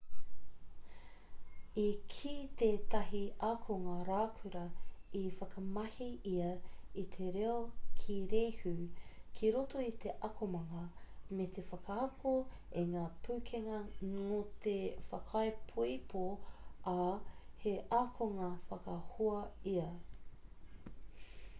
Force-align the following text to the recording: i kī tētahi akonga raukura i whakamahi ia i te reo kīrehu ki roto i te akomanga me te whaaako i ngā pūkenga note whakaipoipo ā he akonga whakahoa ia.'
i 1.79 1.83
kī 2.13 2.31
tētahi 2.61 3.19
akonga 3.47 3.97
raukura 4.07 4.61
i 5.19 5.21
whakamahi 5.41 6.07
ia 6.31 6.47
i 7.03 7.05
te 7.17 7.27
reo 7.37 7.53
kīrehu 7.99 8.73
ki 9.41 9.51
roto 9.57 9.85
i 9.89 9.93
te 10.07 10.15
akomanga 10.31 10.81
me 11.41 11.47
te 11.59 11.67
whaaako 11.69 12.33
i 12.85 12.89
ngā 12.95 13.05
pūkenga 13.29 13.79
note 14.17 14.75
whakaipoipo 15.13 16.27
ā 16.97 17.07
he 17.69 17.77
akonga 18.03 18.51
whakahoa 18.73 19.47
ia.' 19.77 19.89